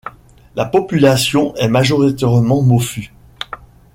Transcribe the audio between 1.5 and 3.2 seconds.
est majoritairement Mofu.